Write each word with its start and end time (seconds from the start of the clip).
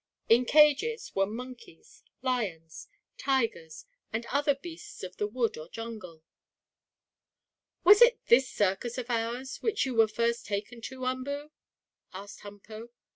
In 0.29 0.45
cages 0.45 1.11
were 1.13 1.27
monkeys, 1.27 2.01
lions, 2.23 2.87
tigers 3.19 3.85
and 4.11 4.25
other 4.31 4.55
beasts 4.55 5.03
of 5.03 5.17
the 5.17 5.27
wood 5.27 5.59
or 5.59 5.69
jungle. 5.69 6.23
"Was 7.83 8.01
it 8.01 8.25
this 8.25 8.49
circus 8.49 8.97
of 8.97 9.11
ours 9.11 9.61
which 9.61 9.85
you 9.85 9.93
were 9.93 10.07
first 10.07 10.47
taken 10.47 10.81
to, 10.85 11.05
Umboo?" 11.05 11.51
asked 12.15 12.39
Humpo. 12.39 12.89